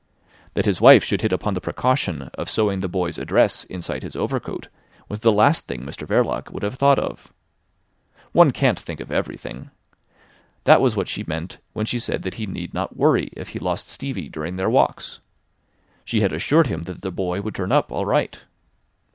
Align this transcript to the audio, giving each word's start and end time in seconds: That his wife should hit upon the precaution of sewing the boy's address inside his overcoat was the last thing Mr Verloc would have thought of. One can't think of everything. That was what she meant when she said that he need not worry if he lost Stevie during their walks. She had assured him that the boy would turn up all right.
That 0.55 0.65
his 0.65 0.81
wife 0.81 1.03
should 1.03 1.21
hit 1.21 1.31
upon 1.31 1.53
the 1.53 1.61
precaution 1.61 2.31
of 2.33 2.49
sewing 2.49 2.79
the 2.79 2.87
boy's 2.89 3.19
address 3.19 3.65
inside 3.65 4.01
his 4.01 4.15
overcoat 4.15 4.67
was 5.07 5.19
the 5.19 5.31
last 5.31 5.67
thing 5.67 5.83
Mr 5.83 6.07
Verloc 6.07 6.49
would 6.51 6.63
have 6.63 6.73
thought 6.73 6.97
of. 6.97 7.31
One 8.31 8.49
can't 8.49 8.79
think 8.79 8.99
of 8.99 9.11
everything. 9.11 9.69
That 10.63 10.81
was 10.81 10.95
what 10.95 11.07
she 11.07 11.23
meant 11.27 11.59
when 11.73 11.85
she 11.85 11.99
said 11.99 12.23
that 12.23 12.33
he 12.41 12.47
need 12.47 12.73
not 12.73 12.97
worry 12.97 13.29
if 13.33 13.49
he 13.49 13.59
lost 13.59 13.89
Stevie 13.89 14.27
during 14.27 14.55
their 14.55 14.71
walks. 14.71 15.19
She 16.03 16.21
had 16.21 16.33
assured 16.33 16.65
him 16.65 16.81
that 16.89 17.01
the 17.01 17.11
boy 17.11 17.41
would 17.41 17.53
turn 17.53 17.71
up 17.71 17.91
all 17.91 18.07
right. 18.07 18.39